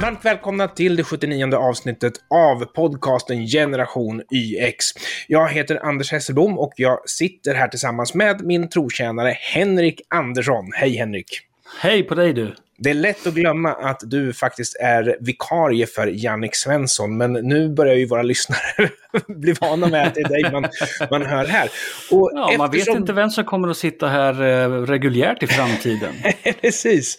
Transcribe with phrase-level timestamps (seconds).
[0.00, 4.84] Varmt välkomna till det 79 avsnittet av podcasten Generation YX.
[5.28, 10.64] Jag heter Anders Hesselbom och jag sitter här tillsammans med min trotjänare Henrik Andersson.
[10.74, 11.40] Hej Henrik!
[11.80, 12.54] Hej på dig du!
[12.82, 17.68] Det är lätt att glömma att du faktiskt är vikarie för Jannik Svensson, men nu
[17.68, 18.90] börjar ju våra lyssnare
[19.28, 20.66] bli vana med att det är dig man,
[21.10, 21.70] man hör här.
[22.10, 22.58] Och ja, eftersom...
[22.58, 26.14] man vet inte vem som kommer att sitta här eh, reguljärt i framtiden.
[26.60, 27.16] Precis.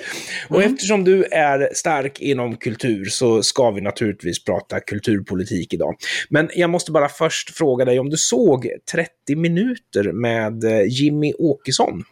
[0.47, 0.73] Och mm.
[0.73, 5.95] eftersom du är stark inom kultur så ska vi naturligtvis prata kulturpolitik idag.
[6.29, 11.33] Men jag måste bara först fråga dig om du såg 30 minuter med eh, Jimmy
[11.33, 12.03] Åkesson?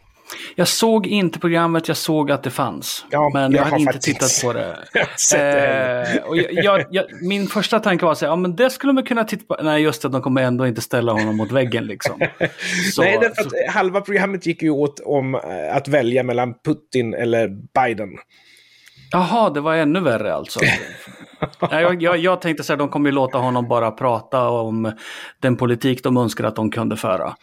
[0.55, 3.05] Jag såg inte programmet, jag såg att det fanns.
[3.09, 4.77] Ja, men jag, jag hade inte tittat på det.
[5.31, 9.03] det eh, och jag, jag, min första tanke var att ja men det skulle man
[9.03, 9.63] kunna titta på.
[9.63, 12.19] Nej, just det, de kommer ändå inte ställa honom mot väggen liksom.
[12.93, 17.13] Så, Nej, därför att halva programmet gick ju åt om eh, att välja mellan Putin
[17.13, 18.09] eller Biden.
[19.11, 20.59] Jaha, det var ännu värre alltså.
[21.71, 24.91] jag, jag, jag tänkte så här, de kommer ju låta honom bara prata om
[25.39, 27.35] den politik de önskar att de kunde föra.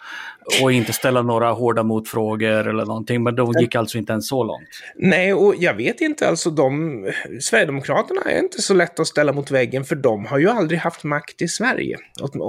[0.63, 4.45] Och inte ställa några hårda motfrågor eller någonting, men de gick alltså inte ens så
[4.45, 4.69] långt.
[4.97, 9.51] Nej, och jag vet inte, alltså de, Sverigedemokraterna är inte så lätt att ställa mot
[9.51, 11.97] väggen, för de har ju aldrig haft makt i Sverige.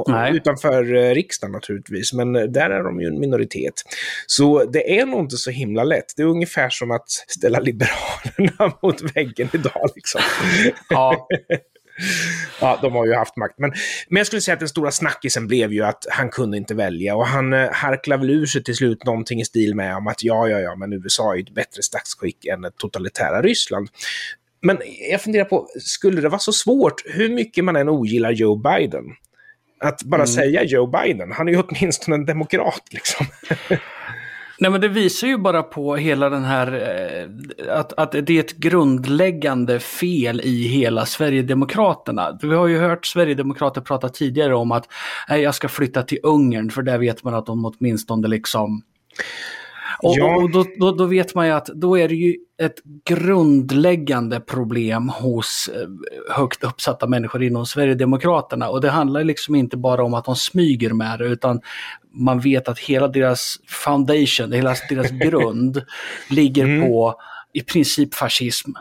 [0.08, 0.36] Nej.
[0.36, 3.74] Utanför eh, riksdagen naturligtvis, men där är de ju en minoritet.
[4.28, 6.14] Så det är nog inte så himla lätt.
[6.16, 10.22] Det är ungefär som att ställa Liberalerna mot väggen idag liksom.
[10.90, 11.28] Ja.
[12.62, 13.56] ja, de har ju haft makt.
[13.58, 13.74] Men,
[14.10, 17.16] men jag skulle säga att den stora snackisen blev ju att han kunde inte välja.
[17.16, 20.24] Och han eh, harklade väl ur sig till slut någonting i stil med om att
[20.24, 23.90] ja, ja, ja, men USA är ju ett bättre statsskick än ett totalitära Ryssland.
[24.62, 24.78] Men
[25.12, 29.04] jag funderar på, skulle det vara så svårt, hur mycket man än ogillar Joe Biden,
[29.80, 30.28] att bara mm.
[30.28, 31.32] säga Joe Biden?
[31.32, 33.26] Han är ju åtminstone en demokrat liksom.
[34.60, 38.40] Nej men det visar ju bara på hela den här, eh, att, att det är
[38.40, 42.40] ett grundläggande fel i hela Sverigedemokraterna.
[42.42, 44.88] Vi har ju hört Sverigedemokrater prata tidigare om att
[45.30, 48.82] nej, jag ska flytta till Ungern för där vet man att de åtminstone liksom
[50.00, 50.36] och, ja.
[50.36, 52.76] och då, då, då, vet man ju att då är det ju ett
[53.06, 55.88] grundläggande problem hos eh,
[56.36, 58.70] högt uppsatta människor inom Sverigedemokraterna.
[58.70, 61.62] Och det handlar liksom inte bara om att de smyger med det, utan
[62.12, 65.82] man vet att hela deras foundation, hela deras grund
[66.30, 66.82] ligger mm.
[66.82, 67.16] på
[67.54, 68.72] i princip fascism.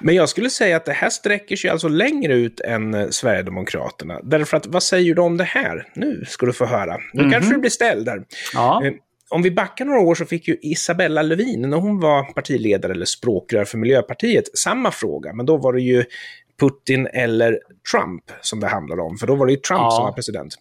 [0.00, 4.20] Men jag skulle säga att det här sträcker sig alltså längre ut än eh, Sverigedemokraterna.
[4.22, 5.88] Därför att vad säger du om det här?
[5.94, 6.96] Nu ska du få höra.
[7.12, 7.32] Nu mm -hmm.
[7.32, 8.24] kanske du blir ställd där.
[8.54, 8.82] Ja.
[9.30, 13.06] Om vi backar några år så fick ju Isabella Lövin, när hon var partiledare eller
[13.06, 15.32] språkrör för Miljöpartiet, samma fråga.
[15.32, 16.04] Men då var det ju
[16.60, 17.58] Putin eller
[17.92, 19.90] Trump som det handlade om, för då var det ju Trump ja.
[19.90, 20.54] som var president.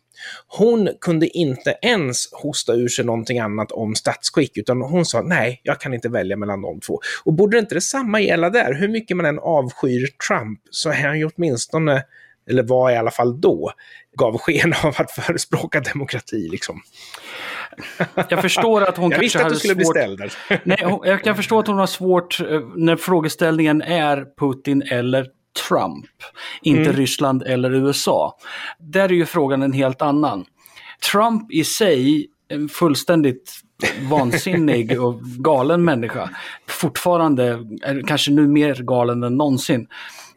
[0.48, 5.62] Hon kunde inte ens hosta ur sig någonting annat om statsskick, utan hon sa nej,
[5.64, 7.00] jag kan inte välja mellan de två.
[7.24, 8.74] Och borde inte detsamma gälla där?
[8.74, 12.04] Hur mycket man än avskyr Trump så är han ju åtminstone,
[12.50, 13.72] eller var i alla fall då,
[14.18, 16.48] gav sken av att förespråka demokrati.
[16.52, 16.82] Liksom.
[18.30, 19.66] Jag förstår att hon jag kanske hade svårt...
[19.66, 20.32] Jag visste att du skulle bli ställd.
[20.64, 25.28] Nej, jag kan förstå att hon har svårt eh, när frågeställningen är Putin eller
[25.68, 26.06] Trump.
[26.62, 26.96] Inte mm.
[26.96, 28.38] Ryssland eller USA.
[28.80, 30.46] Där är ju frågan en helt annan.
[31.12, 33.54] Trump i sig, en fullständigt
[34.10, 36.30] vansinnig och galen människa.
[36.68, 37.60] Fortfarande,
[38.08, 39.88] kanske nu mer galen än någonsin.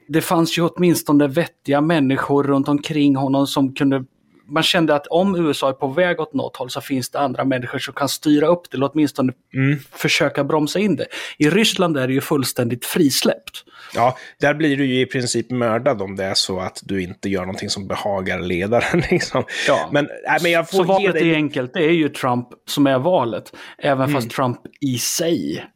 [0.09, 4.05] Det fanns ju åtminstone vettiga människor runt omkring honom som kunde
[4.49, 7.45] man kände att om USA är på väg åt något håll så finns det andra
[7.45, 9.79] människor som kan styra upp det eller åtminstone mm.
[9.93, 11.07] försöka bromsa in det.
[11.39, 13.65] I Ryssland är det ju fullständigt frisläppt.
[13.95, 17.29] Ja, där blir du ju i princip mördad om det är så att du inte
[17.29, 19.03] gör någonting som behagar ledaren.
[19.11, 19.45] Liksom.
[19.69, 19.89] Ja.
[19.93, 21.31] Men, äh, men jag får så valet dig...
[21.31, 23.53] är enkelt, det är ju Trump som är valet.
[23.79, 24.15] Även mm.
[24.15, 25.67] fast Trump i sig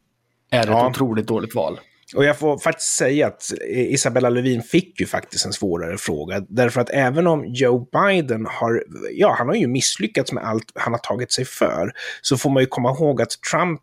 [0.50, 0.86] är ja.
[0.86, 1.80] ett otroligt dåligt val.
[2.14, 6.42] Och jag får faktiskt säga att Isabella Lövin fick ju faktiskt en svårare fråga.
[6.48, 10.92] Därför att även om Joe Biden har, ja, han har ju misslyckats med allt han
[10.92, 11.92] har tagit sig för,
[12.22, 13.82] så får man ju komma ihåg att Trump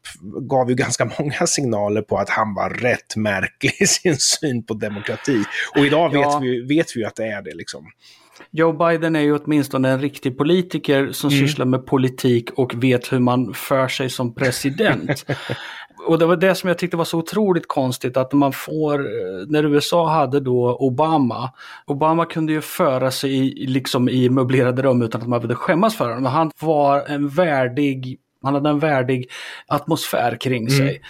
[0.49, 4.73] gav ju ganska många signaler på att han var rätt märklig i sin syn på
[4.73, 5.43] demokrati.
[5.75, 6.39] Och idag vet, ja.
[6.39, 7.85] vi, vet vi ju att det är det liksom.
[8.51, 11.47] Joe Biden är ju åtminstone en riktig politiker som mm.
[11.47, 15.25] sysslar med politik och vet hur man för sig som president.
[16.07, 18.97] och det var det som jag tyckte var så otroligt konstigt att man får,
[19.51, 21.51] när USA hade då Obama,
[21.85, 25.95] Obama kunde ju föra sig i, liksom i möblerade rum utan att man behövde skämmas
[25.95, 26.25] för honom.
[26.25, 29.29] Han var en värdig han hade en värdig
[29.67, 30.77] atmosfär kring mm.
[30.77, 31.01] sig.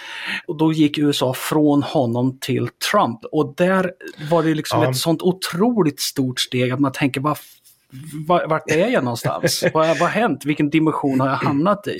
[0.47, 3.19] Och då gick USA från honom till Trump.
[3.31, 3.91] Och där
[4.29, 4.89] var det liksom ja.
[4.89, 7.37] ett sånt otroligt stort steg att man tänker, vad
[8.49, 9.63] vart är jag någonstans?
[9.73, 10.45] vad, vad har hänt?
[10.45, 11.99] Vilken dimension har jag hamnat i?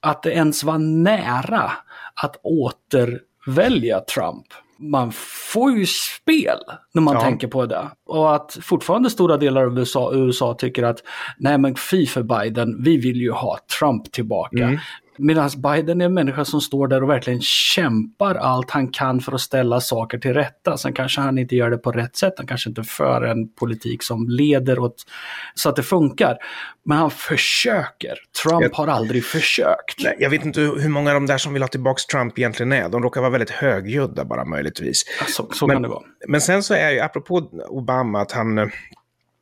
[0.00, 1.72] Att det ens var nära
[2.14, 4.46] att återvälja Trump.
[4.80, 5.12] Man
[5.52, 6.58] får ju spel
[6.94, 7.20] när man ja.
[7.20, 7.90] tänker på det.
[8.06, 10.98] Och att fortfarande stora delar av USA, USA tycker att
[11.38, 14.64] nej men fy för Biden, vi vill ju ha Trump tillbaka.
[14.64, 14.78] Mm.
[15.20, 19.32] Medan Biden är en människa som står där och verkligen kämpar allt han kan för
[19.32, 20.76] att ställa saker till rätta.
[20.76, 24.02] Sen kanske han inte gör det på rätt sätt, han kanske inte för en politik
[24.02, 25.04] som leder åt
[25.54, 26.36] så att det funkar.
[26.84, 28.18] Men han försöker.
[28.42, 30.04] Trump jag, har aldrig försökt.
[30.04, 32.72] Nej, jag vet inte hur många av de där som vill ha tillbaka Trump egentligen
[32.72, 32.88] är.
[32.88, 35.02] De råkar vara väldigt högljudda bara möjligtvis.
[35.20, 36.02] Ja, så, så men, kan det vara.
[36.28, 38.70] Men sen så är ju, apropå Obama, att han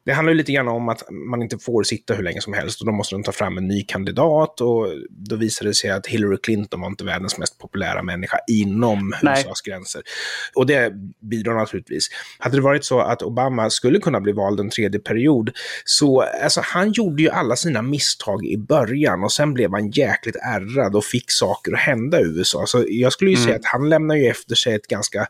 [0.09, 2.81] det handlar ju lite grann om att man inte får sitta hur länge som helst
[2.81, 6.07] och då måste de ta fram en ny kandidat och då visade det sig att
[6.07, 9.41] Hillary Clinton var inte världens mest populära människa inom Nej.
[9.41, 10.03] USAs gränser.
[10.55, 10.93] Och det
[11.31, 12.09] bidrar naturligtvis.
[12.39, 15.51] Hade det varit så att Obama skulle kunna bli vald en tredje period
[15.85, 20.37] så alltså, han gjorde ju alla sina misstag i början och sen blev han jäkligt
[20.37, 22.67] ärrad och fick saker att hända i USA.
[22.67, 23.47] Så jag skulle ju mm.
[23.47, 25.27] säga att han lämnar ju efter sig ett ganska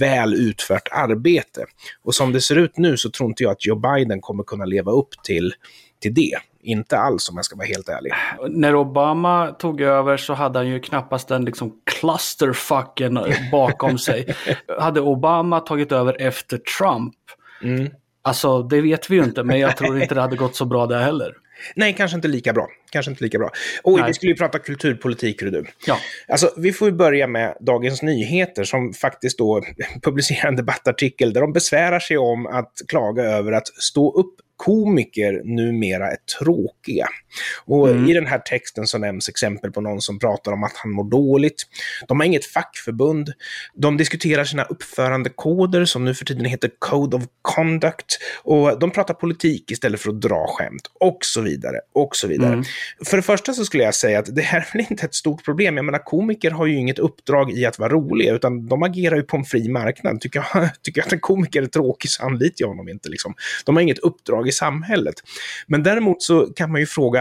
[0.00, 1.64] väl utfört arbete.
[2.04, 4.44] Och som det ser ut nu så tror inte jag att Joe Biden den kommer
[4.44, 5.54] kunna leva upp till,
[6.00, 6.38] till det.
[6.60, 8.12] Inte alls om jag ska vara helt ärlig.
[8.48, 13.18] När Obama tog över så hade han ju knappast den liksom clusterfucken
[13.52, 14.34] bakom sig.
[14.78, 17.14] hade Obama tagit över efter Trump,
[17.62, 17.90] mm.
[18.22, 20.86] alltså det vet vi ju inte, men jag tror inte det hade gått så bra
[20.86, 21.34] där heller.
[21.74, 22.68] Nej, kanske inte lika bra.
[22.90, 23.50] Kanske inte lika bra.
[23.82, 24.08] Oj, Nej.
[24.10, 25.64] vi skulle ju prata kulturpolitik, du.
[25.86, 25.98] Ja.
[26.28, 29.62] Alltså, vi får börja med Dagens Nyheter som faktiskt då
[30.02, 35.42] publicerar en debattartikel där de besvärar sig om att klaga över att stå upp komiker
[35.44, 37.08] numera är tråkiga.
[37.64, 38.08] Och mm.
[38.08, 41.10] i den här texten så nämns exempel på någon som pratar om att han mår
[41.10, 41.62] dåligt.
[42.08, 43.32] De har inget fackförbund.
[43.74, 48.18] De diskuterar sina uppförandekoder som nu för tiden heter Code of Conduct.
[48.42, 51.80] Och de pratar politik istället för att dra skämt och så vidare.
[51.94, 52.52] Och så vidare.
[52.52, 52.64] Mm.
[53.04, 55.44] För det första så skulle jag säga att det här är väl inte ett stort
[55.44, 55.76] problem.
[55.76, 59.22] Jag menar, komiker har ju inget uppdrag i att vara roliga, utan de agerar ju
[59.22, 60.20] på en fri marknad.
[60.20, 63.08] Tycker jag, tycker jag att en komiker är tråkig så anlitar jag honom inte.
[63.08, 63.34] Liksom.
[63.64, 65.14] De har inget uppdrag i samhället.
[65.66, 67.17] Men däremot så kan man ju fråga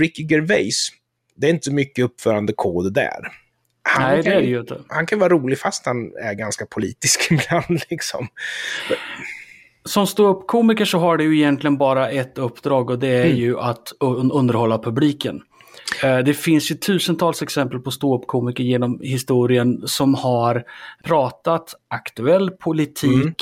[0.00, 0.88] Ricky Gervais,
[1.36, 3.18] det är inte mycket uppförandekod där.
[3.82, 4.80] Han Nej, kan, det är det ju inte.
[4.88, 7.80] Han kan vara rolig fast han är ganska politisk ibland.
[7.90, 8.28] Liksom.
[9.84, 13.36] Som ståuppkomiker så har ju egentligen bara ett uppdrag och det är mm.
[13.36, 13.92] ju att
[14.32, 15.40] underhålla publiken.
[16.02, 20.64] Eh, det finns ju tusentals exempel på ståuppkomiker genom historien som har
[21.04, 23.34] pratat aktuell politik mm.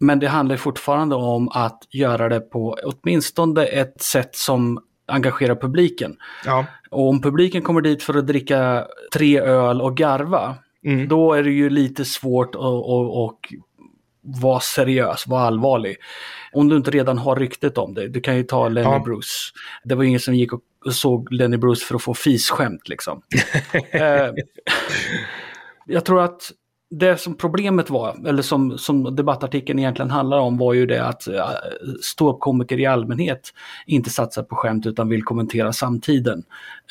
[0.00, 4.78] Men det handlar fortfarande om att göra det på åtminstone ett sätt som
[5.08, 6.16] engagerar publiken.
[6.44, 6.66] Ja.
[6.90, 11.08] Och om publiken kommer dit för att dricka tre öl och garva, mm.
[11.08, 13.38] då är det ju lite svårt att, att, att
[14.42, 15.96] vara seriös, vara allvarlig.
[16.52, 18.08] Om du inte redan har ryktet om det.
[18.08, 19.02] Du kan ju ta Lenny ja.
[19.04, 19.52] Bruce.
[19.84, 20.62] Det var ingen som gick och
[20.94, 23.22] såg Lenny Bruce för att få fisskämt liksom.
[23.90, 24.30] eh,
[25.86, 26.52] jag tror att
[26.90, 31.28] det som problemet var, eller som, som debattartikeln egentligen handlar om, var ju det att
[31.28, 31.40] uh,
[32.02, 33.52] ståuppkomiker i allmänhet
[33.86, 36.42] inte satsar på skämt utan vill kommentera samtiden.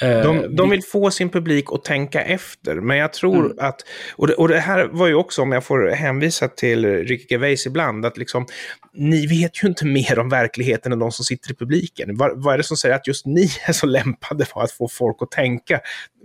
[0.04, 3.58] Uh, de, de vill få sin publik att tänka efter, men jag tror mm.
[3.60, 3.82] att,
[4.16, 7.66] och det, och det, här var ju också, om jag får hänvisa till Ricky Gervais
[7.66, 8.46] ibland, att liksom,
[8.94, 12.18] ni vet ju inte mer om verkligheten än de som sitter i publiken.
[12.18, 14.88] Vad, vad är det som säger att just ni är så lämpade för att få
[14.88, 15.80] folk att tänka?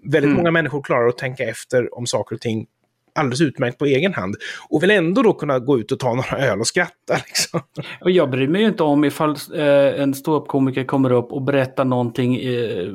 [0.05, 0.37] Väldigt mm.
[0.37, 2.67] många människor klarar att tänka efter om saker och ting
[3.15, 4.37] alldeles utmärkt på egen hand.
[4.69, 7.15] Och vill ändå då kunna gå ut och ta några öl och skratta.
[7.27, 7.61] Liksom.
[8.01, 11.85] Och jag bryr mig ju inte om ifall eh, en ståuppkomiker kommer upp och berättar
[11.85, 12.89] någonting eh,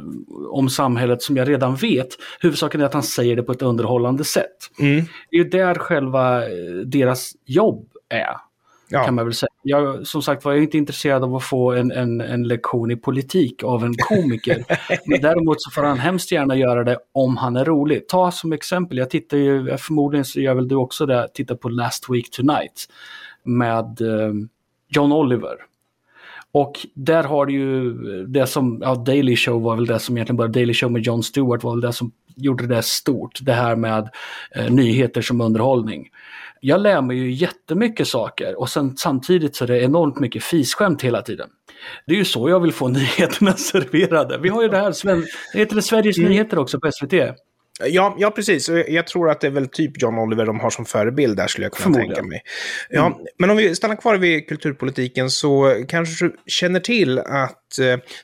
[0.50, 2.08] om samhället som jag redan vet.
[2.40, 4.58] Huvudsaken är att han säger det på ett underhållande sätt.
[4.80, 5.06] Mm.
[5.32, 8.38] Det är ju där själva eh, deras jobb är.
[8.90, 9.06] Ja.
[9.06, 9.50] Kan man väl säga.
[9.70, 12.92] Jag, som sagt var, jag är inte intresserad av att få en, en, en lektion
[12.92, 14.66] i politik av en komiker.
[15.06, 18.08] Men däremot så får han hemskt gärna göra det om han är rolig.
[18.08, 21.70] Ta som exempel, jag tittar ju, förmodligen så gör väl du också det, tittar på
[21.70, 22.88] Last Week Tonight
[23.44, 24.34] med eh,
[24.90, 25.56] John Oliver.
[26.52, 27.94] Och där har du ju
[28.26, 31.24] det som, ja Daily Show var väl det som egentligen bara, Daily Show med John
[31.24, 33.40] Stewart var väl det som gjorde det stort.
[33.42, 34.10] Det här med
[34.56, 36.10] eh, nyheter som underhållning
[36.62, 41.02] jag lär mig ju jättemycket saker och sen samtidigt så är det enormt mycket fisskämt
[41.02, 41.50] hela tiden.
[42.06, 44.38] Det är ju så jag vill få nyheterna serverade.
[44.38, 45.16] Vi har ju det här,
[45.54, 46.30] det heter det Sveriges mm.
[46.30, 47.14] Nyheter också på SVT.
[47.86, 48.70] Ja, ja, precis.
[48.88, 51.66] Jag tror att det är väl typ John Oliver de har som förebild där, skulle
[51.66, 52.42] jag kunna tänka mig.
[52.90, 53.20] Ja, mm.
[53.40, 57.67] Men om vi stannar kvar vid kulturpolitiken så kanske du känner till att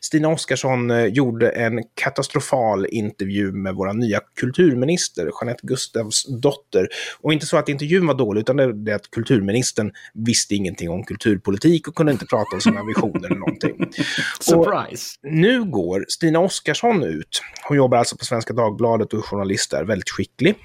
[0.02, 6.88] Stina Oskarsson eh, gjorde en katastrofal intervju med vår nya kulturminister, Jeanette Gustavs dotter.
[7.22, 11.04] Och inte så att intervjun var dålig, utan det är att kulturministern visste ingenting om
[11.04, 13.76] kulturpolitik och kunde inte prata om sina visioner eller någonting.
[14.40, 15.20] Surprise!
[15.24, 17.42] Och nu går Stina Oskarsson ut.
[17.68, 20.56] Hon jobbar alltså på Svenska Dagbladet och är journalist där, väldigt skicklig.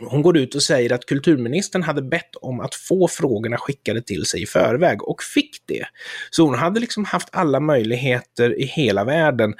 [0.00, 4.24] Hon går ut och säger att kulturministern hade bett om att få frågorna skickade till
[4.24, 5.84] sig i förväg och fick det.
[6.30, 9.54] Så hon hade liksom haft alla möjligheter i hela världen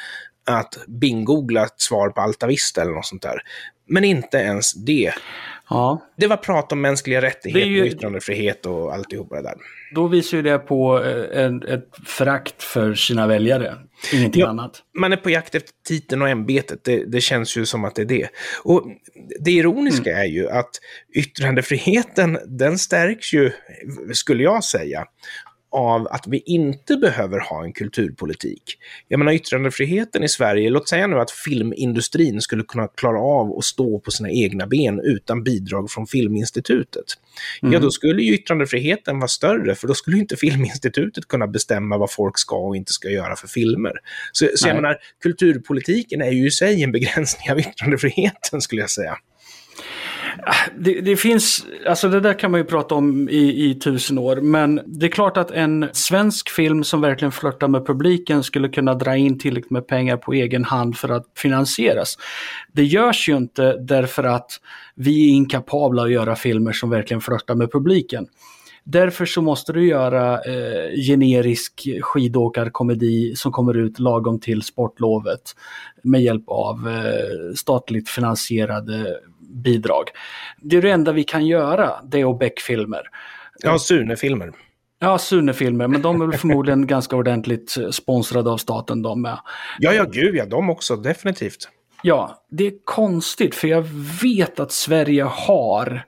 [0.47, 3.41] att bingoogla ett svar på Altavista eller något sånt där.
[3.87, 5.13] Men inte ens det.
[5.71, 6.03] Ja.
[6.17, 7.87] Det var prat om mänskliga rättigheter, ju...
[7.87, 9.55] yttrandefrihet och alltihopa det där.
[9.95, 13.75] Då visar ju det på eh, en, ett förakt för sina väljare.
[14.13, 14.83] Ingenting ja, annat.
[14.99, 16.85] Man är på jakt efter titeln och ämbetet.
[16.85, 18.29] Det, det, känns ju som att det är det.
[18.63, 18.87] Och
[19.41, 20.23] det ironiska mm.
[20.23, 20.71] är ju att
[21.15, 23.53] yttrandefriheten, den stärks ju,
[24.13, 25.05] skulle jag säga,
[25.71, 28.63] av att vi inte behöver ha en kulturpolitik.
[29.09, 33.65] Jag menar yttrandefriheten i Sverige, låt säga nu att filmindustrin skulle kunna klara av att
[33.65, 37.05] stå på sina egna ben utan bidrag från Filminstitutet.
[37.63, 37.73] Mm.
[37.73, 42.13] Ja, då skulle ju yttrandefriheten vara större, för då skulle inte Filminstitutet kunna bestämma vad
[42.13, 43.93] folk ska och inte ska göra för filmer.
[44.33, 48.91] Så, så jag menar, kulturpolitiken är ju i sig en begränsning av yttrandefriheten, skulle jag
[48.91, 49.19] säga.
[50.77, 54.37] Det, det, finns, alltså det där kan man ju prata om i, i tusen år,
[54.37, 58.95] men det är klart att en svensk film som verkligen flörtar med publiken skulle kunna
[58.95, 62.19] dra in tillräckligt med pengar på egen hand för att finansieras.
[62.73, 64.51] Det görs ju inte därför att
[64.95, 68.27] vi är inkapabla att göra filmer som verkligen flörtar med publiken.
[68.91, 75.41] Därför så måste du göra eh, generisk skidåkarkomedi som kommer ut lagom till sportlovet
[76.03, 80.05] med hjälp av eh, statligt finansierade bidrag.
[80.61, 83.03] Det är det enda vi kan göra, det och Beck-filmer.
[83.63, 84.53] Ja, Sune-filmer.
[84.99, 89.39] Ja, Sune-filmer, men de är väl förmodligen ganska ordentligt sponsrade av staten de med.
[89.79, 91.69] Ja, ja, gud ja, de också, definitivt.
[92.03, 93.85] Ja, det är konstigt för jag
[94.23, 96.05] vet att Sverige har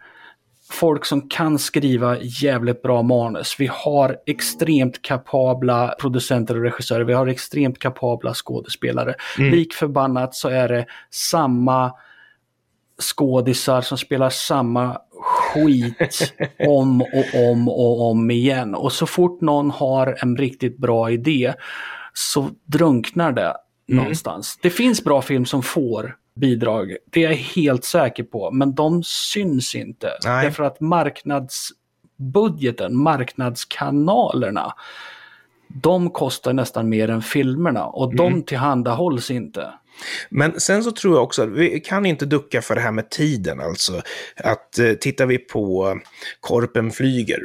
[0.71, 3.57] folk som kan skriva jävligt bra manus.
[3.59, 7.05] Vi har extremt kapabla producenter och regissörer.
[7.05, 9.15] Vi har extremt kapabla skådespelare.
[9.39, 9.51] Mm.
[9.51, 11.93] Lik förbannat så är det samma
[13.01, 16.35] skådisar som spelar samma skit
[16.69, 18.75] om och om och om igen.
[18.75, 21.55] Och så fort någon har en riktigt bra idé
[22.15, 23.55] så drunknar det
[23.91, 24.03] mm.
[24.03, 24.59] någonstans.
[24.63, 29.03] Det finns bra film som får bidrag, det är jag helt säker på, men de
[29.03, 30.11] syns inte.
[30.25, 30.45] Nej.
[30.45, 34.75] Därför att marknadsbudgeten, marknadskanalerna,
[35.69, 38.17] de kostar nästan mer än filmerna och mm.
[38.17, 39.73] de tillhandahålls inte.
[40.29, 43.11] Men sen så tror jag också att vi kan inte ducka för det här med
[43.11, 43.61] tiden.
[43.61, 44.03] Alltså
[44.37, 45.99] att eh, tittar vi på
[46.41, 47.41] Korpen flyger,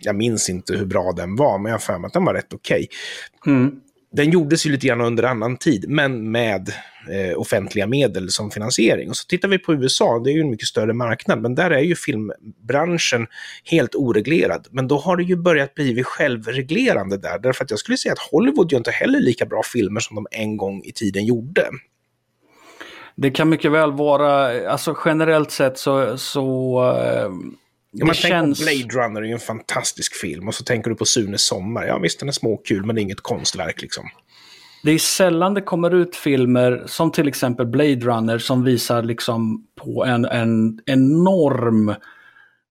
[0.00, 2.34] jag minns inte hur bra den var, men jag har för mig att den var
[2.34, 2.88] rätt okej.
[3.40, 3.54] Okay.
[3.54, 3.80] Mm.
[4.12, 6.68] Den gjordes ju lite grann under annan tid, men med
[7.10, 9.08] eh, offentliga medel som finansiering.
[9.08, 11.70] Och så tittar vi på USA, det är ju en mycket större marknad, men där
[11.70, 13.26] är ju filmbranschen
[13.64, 14.66] helt oreglerad.
[14.70, 18.30] Men då har det ju börjat bli självreglerande där, därför att jag skulle säga att
[18.30, 21.68] Hollywood gör inte heller lika bra filmer som de en gång i tiden gjorde.
[23.16, 27.30] Det kan mycket väl vara, alltså generellt sett så, så eh,
[27.90, 28.60] Ja, man känns...
[28.60, 31.86] Blade Runner är ju en fantastisk film och så tänker du på Sunes sommar.
[31.86, 34.04] Ja visst, den är småkul men det är inget konstverk liksom.
[34.82, 39.66] Det är sällan det kommer ut filmer som till exempel Blade Runner som visar liksom
[39.82, 41.94] på en, en enorm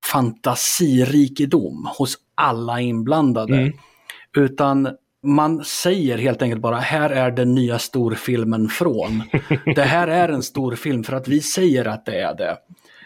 [0.06, 3.58] fantasirikedom hos alla inblandade.
[3.58, 3.74] Mm.
[4.38, 4.90] Utan
[5.24, 9.24] man säger helt enkelt bara här är den nya storfilmen från.
[9.76, 12.58] det här är en stor film för att vi säger att det är det.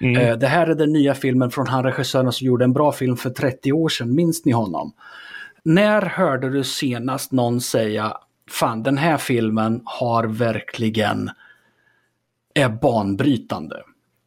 [0.02, 0.22] Mm.
[0.22, 3.18] Eh, det här är den nya filmen från han regissören som gjorde en bra film
[3.18, 4.94] för 30 år sedan, minns ni honom?
[5.64, 8.18] När hörde du senast någon säga
[8.50, 11.30] fan den här filmen har verkligen
[12.54, 13.84] är banbrytande?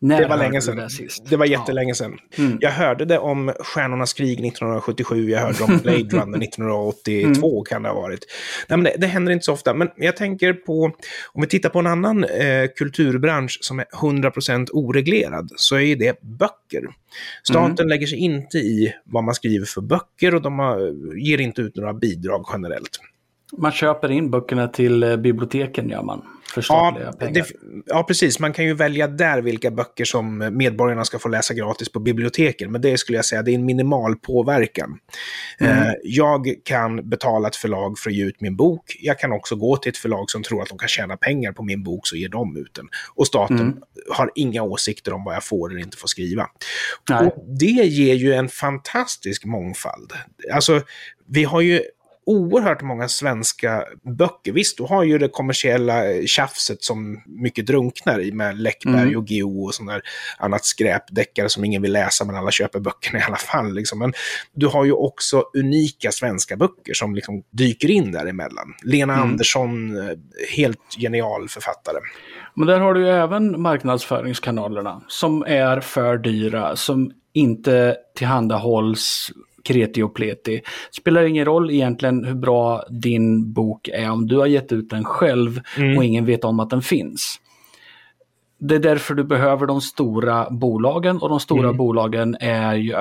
[0.06, 0.76] När det var länge sedan.
[0.76, 2.18] Det, det var jättelänge sedan.
[2.38, 2.58] Mm.
[2.60, 7.64] Jag hörde det om Stjärnornas krig 1977, jag hörde om Blade Runner 1982 mm.
[7.64, 8.26] kan det ha varit.
[8.68, 10.84] Nej, men det, det, händer inte så ofta, men jag tänker på,
[11.32, 16.20] om vi tittar på en annan eh, kulturbransch som är 100% oreglerad, så är det
[16.22, 16.82] böcker.
[17.42, 17.88] Staten mm.
[17.88, 21.76] lägger sig inte i vad man skriver för böcker och de har, ger inte ut
[21.76, 23.00] några bidrag generellt.
[23.58, 26.22] Man köper in böckerna till eh, biblioteken gör man.
[26.62, 27.32] För ja, pengar.
[27.32, 27.46] Det,
[27.86, 28.38] ja, precis.
[28.38, 32.72] Man kan ju välja där vilka böcker som medborgarna ska få läsa gratis på biblioteken.
[32.72, 34.98] Men det skulle jag säga, det är en minimal påverkan.
[35.60, 35.78] Mm.
[35.78, 38.96] Eh, jag kan betala ett förlag för att ge ut min bok.
[39.00, 41.62] Jag kan också gå till ett förlag som tror att de kan tjäna pengar på
[41.62, 42.88] min bok, så ger de ut den.
[43.14, 43.82] Och staten mm.
[44.10, 46.48] har inga åsikter om vad jag får eller inte får skriva.
[47.20, 50.12] Och det ger ju en fantastisk mångfald.
[50.52, 50.82] Alltså,
[51.28, 51.82] vi har ju
[52.26, 53.84] oerhört många svenska
[54.18, 54.52] böcker.
[54.52, 59.16] Visst, du har ju det kommersiella tjafset som mycket drunknar i med Läckberg mm.
[59.16, 60.02] och Geo och sånt där
[60.38, 63.74] annat skräpdeckare som ingen vill läsa men alla köper böckerna i alla fall.
[63.74, 63.98] Liksom.
[63.98, 64.12] Men
[64.52, 68.74] du har ju också unika svenska böcker som liksom dyker in däremellan.
[68.84, 69.28] Lena mm.
[69.28, 70.16] Andersson, eh,
[70.56, 71.98] helt genial författare.
[72.54, 79.32] Men där har du ju även marknadsföringskanalerna som är för dyra, som inte tillhandahålls
[79.66, 80.60] kreti och pleti.
[80.90, 85.04] Spelar ingen roll egentligen hur bra din bok är om du har gett ut den
[85.04, 85.96] själv mm.
[85.96, 87.40] och ingen vet om att den finns.
[88.58, 91.76] Det är därför du behöver de stora bolagen och de stora mm.
[91.76, 92.94] bolagen är ju,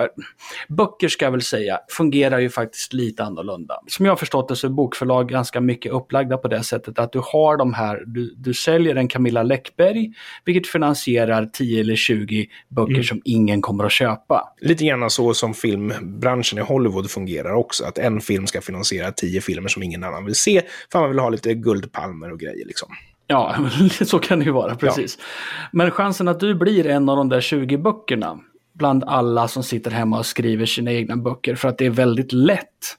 [0.68, 3.80] böcker ska jag väl säga, fungerar ju faktiskt lite annorlunda.
[3.88, 7.12] Som jag har förstått det så är bokförlag ganska mycket upplagda på det sättet att
[7.12, 10.14] du har de här, du, du säljer en Camilla Läckberg,
[10.46, 13.04] vilket finansierar 10 eller 20 böcker mm.
[13.04, 14.54] som ingen kommer att köpa.
[14.62, 19.42] Lite grann så som filmbranschen i Hollywood fungerar också, att en film ska finansiera 10
[19.42, 22.90] filmer som ingen annan vill se, för man vill ha lite guldpalmer och grejer liksom.
[23.28, 23.56] Ja,
[24.06, 25.18] så kan det ju vara, precis.
[25.20, 25.26] Ja.
[25.72, 28.40] Men chansen att du blir en av de där 20 böckerna
[28.74, 32.34] bland alla som sitter hemma och skriver sina egna böcker, för att det är väldigt
[32.34, 32.98] lätt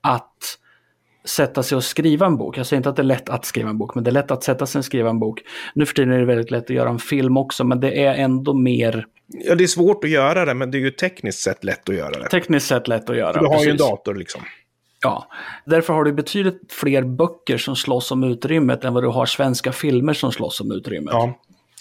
[0.00, 0.58] att
[1.24, 2.58] sätta sig och skriva en bok.
[2.58, 4.30] Jag säger inte att det är lätt att skriva en bok, men det är lätt
[4.30, 5.42] att sätta sig och skriva en bok.
[5.74, 8.14] Nu för tiden är det väldigt lätt att göra en film också, men det är
[8.14, 9.06] ändå mer...
[9.26, 11.94] Ja, det är svårt att göra det, men det är ju tekniskt sett lätt att
[11.94, 12.28] göra det.
[12.28, 13.66] Tekniskt sett lätt att göra, Du har precis.
[13.66, 14.42] ju en dator liksom.
[15.04, 15.28] Ja,
[15.64, 19.72] därför har du betydligt fler böcker som slåss om utrymmet än vad du har svenska
[19.72, 21.14] filmer som slåss om utrymmet.
[21.14, 21.34] Ja.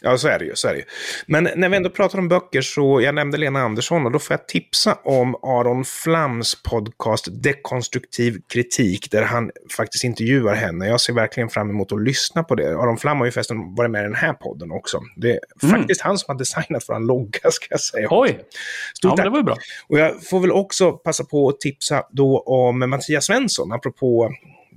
[0.05, 0.55] Ja, så är det ju.
[0.55, 0.85] Så är det ju.
[1.27, 4.33] Men när vi ändå pratar om böcker så, jag nämnde Lena Andersson och då får
[4.33, 10.87] jag tipsa om Aron Flams podcast Dekonstruktiv kritik, där han faktiskt intervjuar henne.
[10.87, 12.69] Jag ser verkligen fram emot att lyssna på det.
[12.69, 15.01] Aron Flam har ju förresten varit med i den här podden också.
[15.15, 15.79] Det är mm.
[15.79, 18.07] faktiskt han som har designat vår logga, ska jag säga.
[18.11, 18.39] Oj!
[18.97, 19.55] Stort ja, det var ju bra.
[19.87, 24.31] Och jag får väl också passa på att tipsa då om Mattias Svensson, apropå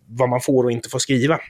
[0.09, 1.41] vad man får och inte får skriva.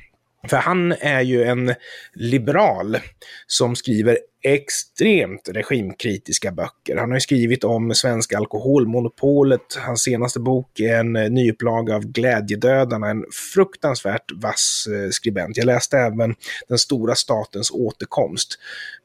[0.49, 1.75] För han är ju en
[2.15, 2.99] liberal
[3.47, 6.97] som skriver extremt regimkritiska böcker.
[6.97, 9.79] Han har ju skrivit om svenska alkoholmonopolet.
[9.79, 13.25] Hans senaste bok är en eh, nyupplaga av Glädjedödarna, en
[13.55, 15.57] fruktansvärt vass eh, skribent.
[15.57, 16.35] Jag läste även
[16.69, 18.59] Den stora statens återkomst.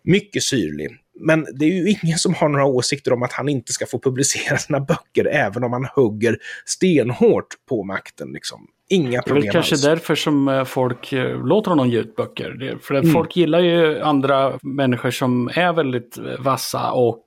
[0.03, 0.89] Mycket syrlig.
[1.19, 4.00] Men det är ju ingen som har några åsikter om att han inte ska få
[4.00, 8.31] publicera sina böcker, även om han hugger stenhårt på makten.
[8.31, 8.68] Liksom.
[8.91, 9.83] Inga problem Det är väl kanske alls.
[9.83, 12.77] därför som eh, folk eh, låter honom ge ut böcker.
[12.81, 13.11] För mm.
[13.11, 17.23] folk gillar ju andra människor som är väldigt eh, vassa och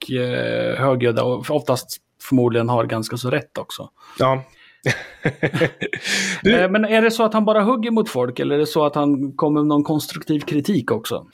[0.77, 3.89] högljudda och oftast förmodligen har ganska så rätt också.
[4.19, 4.43] Ja,
[6.43, 6.57] du...
[6.57, 8.87] Eh, men är det så att han bara hugger mot folk eller är det så
[8.87, 11.27] att han kommer med någon konstruktiv kritik också?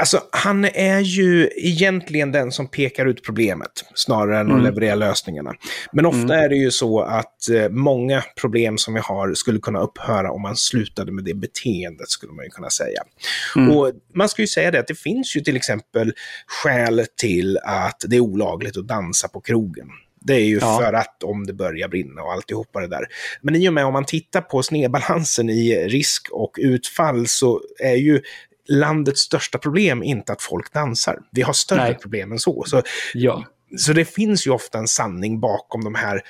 [0.00, 4.56] Alltså, han är ju egentligen den som pekar ut problemet snarare än mm.
[4.56, 5.52] att leverera lösningarna.
[5.92, 6.44] Men ofta mm.
[6.44, 10.42] är det ju så att eh, många problem som vi har skulle kunna upphöra om
[10.42, 13.02] man slutade med det beteendet, skulle man ju kunna säga.
[13.56, 13.76] Mm.
[13.76, 16.12] Och man ska ju säga det att det finns ju till exempel
[16.46, 19.88] skäl till att det är olagligt att dansa på krogen.
[20.28, 20.78] Det är ju ja.
[20.78, 23.06] för att om det börjar brinna och alltihopa det där.
[23.42, 27.94] Men i och med om man tittar på snedbalansen i risk och utfall så är
[27.94, 28.22] ju
[28.68, 31.18] landets största problem inte att folk dansar.
[31.32, 31.94] Vi har större Nej.
[31.94, 32.64] problem än så.
[32.66, 32.82] Så,
[33.14, 33.44] ja.
[33.76, 36.20] så det finns ju ofta en sanning bakom de här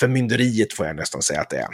[0.00, 1.68] förmynderiet får jag nästan säga att det är.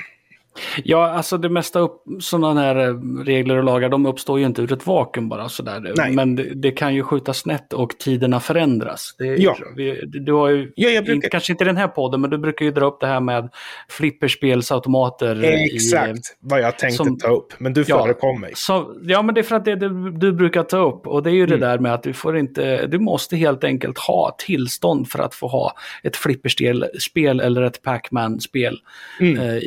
[0.85, 4.63] Ja, alltså det mesta upp, sådana här eh, regler och lagar, de uppstår ju inte
[4.63, 5.93] ur ett vakuum bara sådär.
[5.97, 6.13] Nej.
[6.13, 9.15] Men det, det, kan ju skjuta snett och tiderna förändras.
[9.19, 9.57] Det, ja.
[9.77, 11.29] Vi, du har ju, ja, brukar...
[11.29, 13.49] kanske inte den här podden, men du brukar ju dra upp det här med
[13.89, 15.43] flipperspelsautomater.
[15.45, 18.53] Exakt i, vad jag tänkte som, ta upp, men du förekom mig.
[18.55, 21.07] Så, ja, men det är för att det du, du brukar ta upp.
[21.07, 21.61] Och det är ju mm.
[21.61, 25.35] det där med att du får inte, du måste helt enkelt ha tillstånd för att
[25.35, 28.79] få ha ett flipperspel eller ett Pac-Man-spel.
[29.21, 29.41] Mm.
[29.41, 29.63] Eh,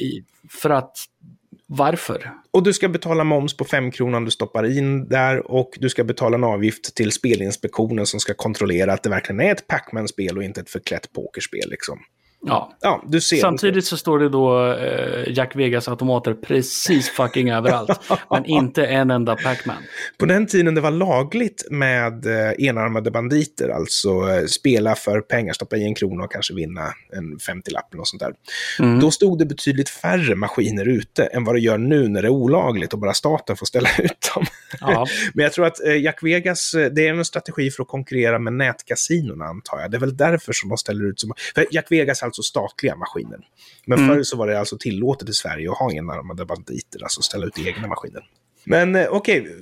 [0.49, 0.97] för att
[1.65, 2.31] varför?
[2.51, 6.03] Och du ska betala moms på 5 kronor du stoppar in där och du ska
[6.03, 10.43] betala en avgift till Spelinspektionen som ska kontrollera att det verkligen är ett Pac-Man-spel och
[10.43, 11.69] inte ett förklätt pokerspel.
[11.69, 11.99] Liksom.
[12.45, 12.73] Ja.
[12.82, 18.00] ja du ser Samtidigt så står det då eh, Jack Vegas automater precis fucking överallt.
[18.30, 19.84] men inte en enda Pac-Man.
[20.17, 25.54] På den tiden det var lagligt med eh, enarmade banditer, alltså eh, spela för pengar,
[25.54, 26.82] stoppa i en krona och kanske vinna
[27.13, 28.34] en 50-lapp eller sånt där.
[28.80, 29.00] Mm.
[29.00, 32.32] Då stod det betydligt färre maskiner ute än vad det gör nu när det är
[32.32, 34.45] olagligt och bara staten får ställa ut dem.
[34.82, 35.08] Ja.
[35.34, 38.39] men jag tror att eh, Jack Vegas, eh, det är en strategi för att konkurrera
[38.39, 39.91] med nätkasinorna antar jag.
[39.91, 43.39] Det är väl därför som de ställer ut så För Jack Vegas alltså statliga maskiner.
[43.85, 44.15] Men mm.
[44.15, 47.59] förr så var det alltså tillåtet i Sverige att ha enarmade banditer, alltså ställa ut
[47.59, 48.23] egna maskiner.
[48.69, 49.53] Men eh, okej, okay.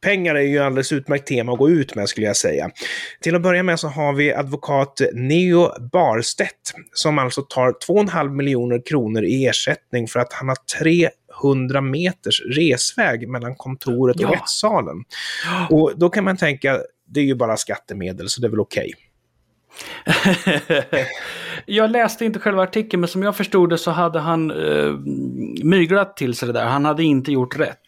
[0.00, 2.70] pengar är ju alldeles utmärkt tema att gå ut med skulle jag säga.
[3.20, 8.86] Till att börja med så har vi advokat Neo Barstedt som alltså tar 2,5 miljoner
[8.86, 10.56] kronor i ersättning för att han har
[11.42, 14.32] 300 meters resväg mellan kontoret och ja.
[14.32, 15.04] rättssalen.
[15.70, 18.92] Och då kan man tänka, det är ju bara skattemedel så det är väl okej.
[18.94, 19.11] Okay.
[21.66, 24.92] jag läste inte själva artikeln, men som jag förstod det så hade han eh,
[25.64, 26.64] myglat till sig det där.
[26.64, 27.78] Han hade inte gjort rätt.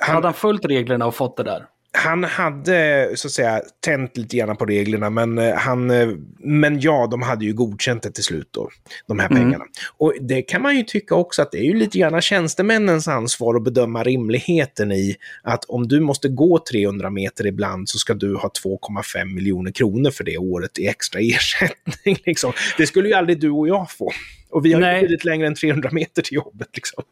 [0.00, 1.66] Han, hade han följt reglerna och fått det där?
[2.02, 6.80] Han hade så att säga tänt lite grann på reglerna, men, eh, han, eh, men
[6.80, 8.68] ja, de hade ju godkänt det till slut då,
[9.06, 9.42] de här mm.
[9.42, 9.64] pengarna.
[9.96, 13.54] Och det kan man ju tycka också att det är ju lite grann tjänstemännens ansvar
[13.54, 18.36] att bedöma rimligheten i att om du måste gå 300 meter ibland så ska du
[18.36, 22.16] ha 2,5 miljoner kronor för det året i extra ersättning.
[22.24, 22.52] Liksom.
[22.78, 24.12] Det skulle ju aldrig du och jag få.
[24.52, 25.00] Och vi har Nej.
[25.00, 26.68] ju blivit längre än 300 meter till jobbet.
[26.74, 27.04] Liksom.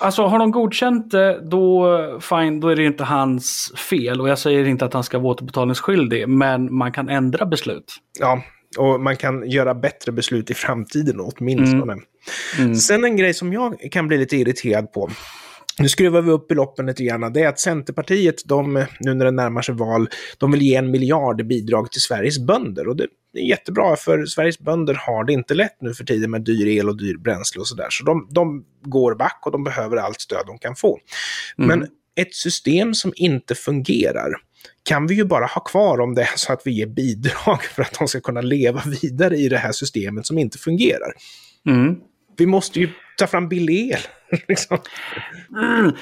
[0.00, 4.20] Alltså har de godkänt det, då, fine, då är det inte hans fel.
[4.20, 7.94] Och jag säger inte att han ska vara återbetalningsskyldig, men man kan ändra beslut.
[8.20, 8.42] Ja,
[8.78, 11.92] och man kan göra bättre beslut i framtiden åtminstone.
[11.92, 12.04] Mm.
[12.58, 12.74] Mm.
[12.74, 15.10] Sen en grej som jag kan bli lite irriterad på.
[15.78, 17.32] Nu skruvar vi upp beloppen lite grann.
[17.32, 20.90] Det är att Centerpartiet, de, nu när det närmar sig val, de vill ge en
[20.90, 22.88] miljard bidrag till Sveriges bönder.
[22.88, 26.30] Och det det är jättebra för Sveriges bönder har det inte lätt nu för tiden
[26.30, 27.86] med dyr el och dyr bränsle och sådär.
[27.90, 30.98] Så de, de går back och de behöver allt stöd de kan få.
[31.58, 31.68] Mm.
[31.68, 34.32] Men ett system som inte fungerar
[34.82, 37.82] kan vi ju bara ha kvar om det är så att vi ger bidrag för
[37.82, 41.12] att de ska kunna leva vidare i det här systemet som inte fungerar.
[41.68, 41.96] Mm.
[42.36, 44.00] Vi måste ju ta fram billig el.
[44.48, 44.78] Liksom.
[45.62, 45.92] Mm.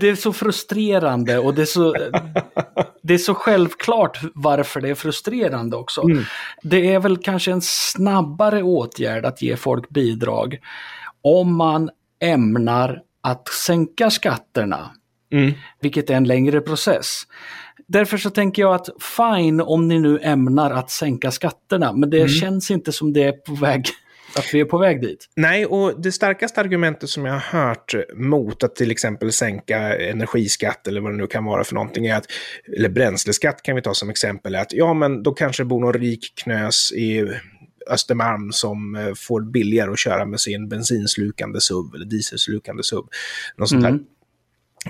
[0.00, 1.94] Det är så frustrerande och det är så,
[3.02, 6.02] det är så självklart varför det är frustrerande också.
[6.02, 6.24] Mm.
[6.62, 10.58] Det är väl kanske en snabbare åtgärd att ge folk bidrag
[11.22, 14.90] om man ämnar att sänka skatterna.
[15.32, 15.52] Mm.
[15.80, 17.22] Vilket är en längre process.
[17.86, 22.16] Därför så tänker jag att fine om ni nu ämnar att sänka skatterna, men det
[22.16, 22.28] mm.
[22.28, 23.84] känns inte som det är på väg
[24.36, 25.28] att vi är på väg dit.
[25.36, 30.86] Nej, och det starkaste argumentet som jag har hört mot att till exempel sänka energiskatt
[30.86, 32.26] eller vad det nu kan vara för någonting är att,
[32.76, 35.80] eller bränsleskatt kan vi ta som exempel, är att ja men då kanske det bor
[35.80, 37.32] någon rik knös i
[37.90, 43.04] Östermalm som eh, får billigare att köra med sin bensinslukande SUV eller dieselslukande SUV.
[43.56, 44.04] Något sånt mm.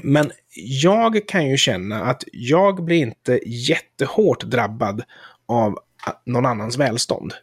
[0.02, 0.31] Men
[0.83, 5.02] jag kan ju känna att jag blir inte jättehårt drabbad
[5.48, 5.78] av
[6.26, 7.35] någon annans välstånd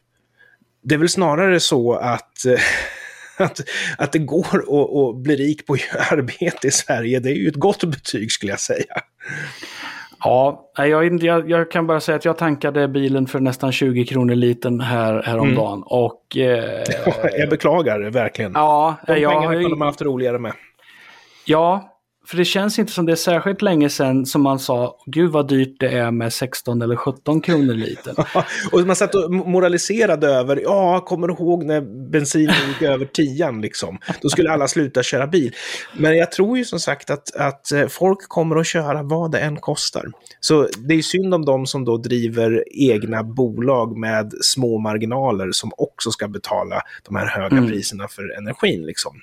[0.81, 2.59] det är väl snarare så att, eh,
[3.45, 3.59] att,
[3.97, 5.77] att det går att, att bli rik på
[6.11, 7.19] arbete i Sverige.
[7.19, 8.95] Det är ju ett gott betyg skulle jag säga.
[10.23, 14.35] Ja, jag, jag, jag, kan bara säga att jag tankade bilen för nästan 20 kronor
[14.35, 15.73] liten här, häromdagen.
[15.73, 15.83] Mm.
[15.83, 16.83] Och, eh,
[17.37, 18.51] jag beklagar verkligen.
[18.55, 20.53] Ja, De pengarna kunde man haft roligare med.
[21.45, 21.98] Ja,
[22.29, 25.47] för det känns inte som det är särskilt länge sedan som man sa, gud vad
[25.47, 28.15] dyrt det är med 16 eller 17 kronor liten.
[28.71, 33.51] och man satt och moraliserade över, ja, kommer du ihåg när bensinen gick över 10
[33.51, 33.97] liksom?
[34.21, 35.55] Då skulle alla sluta köra bil.
[35.97, 39.39] Men jag tror ju som sagt att, att eh, folk kommer att köra vad det
[39.39, 40.05] än kostar.
[40.39, 45.71] Så det är synd om de som då driver egna bolag med små marginaler som
[45.77, 47.69] också ska betala de här höga mm.
[47.69, 49.13] priserna för energin liksom.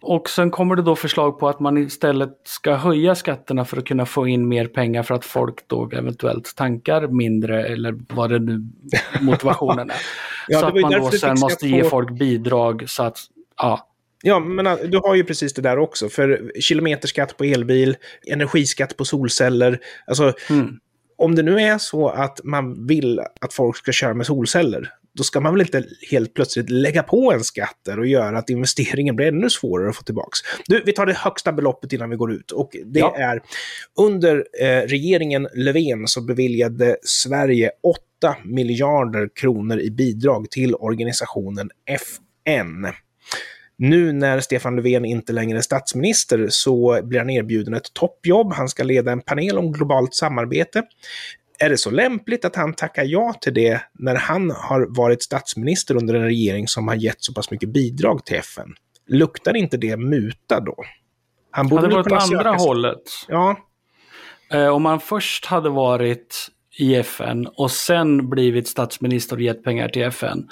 [0.00, 3.84] Och sen kommer det då förslag på att man istället ska höja skatterna för att
[3.84, 8.38] kunna få in mer pengar för att folk då eventuellt tankar mindre eller vad det
[8.38, 8.66] nu
[9.20, 9.96] motivationen är.
[10.48, 13.18] ja, så att man då sen måste ge folk bidrag så att,
[13.56, 13.84] ja.
[14.22, 16.08] Ja, men äh, du har ju precis det där också.
[16.08, 19.78] För kilometerskatt på elbil, energiskatt på solceller.
[20.06, 20.78] Alltså, mm.
[21.16, 25.22] om det nu är så att man vill att folk ska köra med solceller, då
[25.22, 29.16] ska man väl inte helt plötsligt lägga på en skatt där och göra att investeringen
[29.16, 30.30] blir ännu svårare att få tillbaka.
[30.66, 33.16] Du, vi tar det högsta beloppet innan vi går ut och det ja.
[33.16, 33.42] är
[33.98, 42.86] under eh, regeringen Löfven så beviljade Sverige 8 miljarder kronor i bidrag till organisationen FN.
[43.80, 48.52] Nu när Stefan Löfven inte längre är statsminister så blir han erbjuden ett toppjobb.
[48.52, 50.82] Han ska leda en panel om globalt samarbete
[51.58, 55.96] är det så lämpligt att han tackar ja till det när han har varit statsminister
[55.96, 58.74] under en regering som har gett så pass mycket bidrag till FN?
[59.06, 60.76] Luktar inte det muta då?
[61.50, 63.02] Han borde hade varit åt andra hållet.
[63.28, 63.56] Ja.
[64.52, 69.88] Eh, om man först hade varit i FN och sen blivit statsminister och gett pengar
[69.88, 70.48] till FN.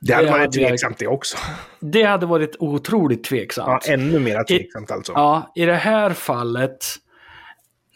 [0.00, 1.36] Det hade det varit hade tveksamt det också.
[1.80, 3.84] Det hade varit otroligt tveksamt.
[3.86, 5.12] Ja, ännu mer tveksamt alltså.
[5.12, 6.78] ja, i det här fallet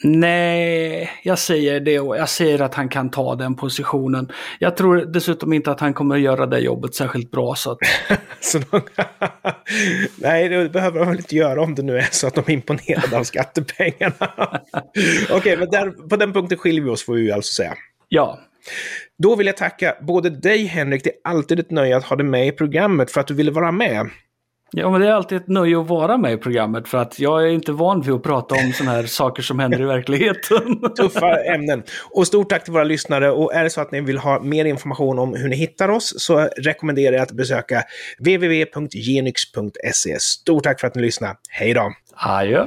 [0.09, 4.33] Nej, jag säger det och jag säger att han kan ta den positionen.
[4.59, 7.55] Jag tror dessutom inte att han kommer att göra det jobbet särskilt bra.
[7.55, 7.79] Så att...
[8.41, 8.81] så de...
[10.17, 12.51] Nej, det behöver de väl inte göra om det nu är så att de är
[12.51, 14.15] imponerade av skattepengarna.
[15.31, 17.75] Okej, okay, men där, på den punkten skiljer vi oss får vi alltså säga.
[18.09, 18.39] Ja.
[19.19, 22.27] Då vill jag tacka både dig Henrik, det är alltid ett nöje att ha dig
[22.27, 24.11] med i programmet för att du ville vara med.
[24.73, 27.43] Ja, men det är alltid ett nöje att vara med i programmet för att jag
[27.43, 30.81] är inte van vid att prata om sådana här saker som händer i verkligheten.
[30.97, 31.83] Tuffa ämnen.
[32.11, 34.65] Och stort tack till våra lyssnare och är det så att ni vill ha mer
[34.65, 37.83] information om hur ni hittar oss så rekommenderar jag att besöka
[38.19, 40.21] www.genyx.se.
[40.21, 41.35] Stort tack för att ni lyssnade.
[41.49, 41.93] Hej då!
[42.15, 42.67] Adjö!